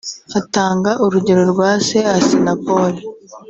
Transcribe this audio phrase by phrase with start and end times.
[0.39, 2.93] atanga urugero rwa se Assinapol